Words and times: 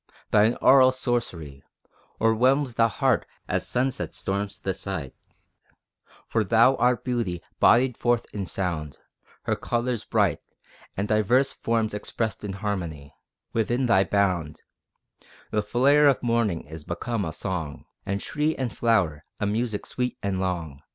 Thine 0.31 0.55
aural 0.61 0.91
sorcery 0.91 1.61
O'erwhelms 2.19 2.73
the 2.73 2.87
heart 2.87 3.27
as 3.47 3.67
sunset 3.67 4.15
storms 4.15 4.57
the 4.57 4.73
sight, 4.73 5.13
For 6.25 6.43
thou 6.43 6.75
art 6.77 7.03
Beauty 7.03 7.43
bodied 7.59 7.95
forth 7.99 8.25
in 8.33 8.47
sound 8.47 8.97
Her 9.43 9.55
colors 9.55 10.03
bright 10.03 10.39
And 10.97 11.07
diverse 11.07 11.53
forms 11.53 11.93
expressed 11.93 12.43
in 12.43 12.53
harmony: 12.53 13.13
Within 13.53 13.85
thy 13.85 14.03
bound, 14.03 14.63
The 15.51 15.61
flare 15.61 16.07
of 16.07 16.23
morning 16.23 16.61
is 16.65 16.83
become 16.83 17.23
a 17.23 17.31
song, 17.31 17.85
And 18.03 18.19
tree 18.19 18.55
and 18.55 18.75
flower 18.75 19.23
a 19.39 19.45
music 19.45 19.85
sweet 19.85 20.17
and 20.23 20.39
long. 20.39 20.81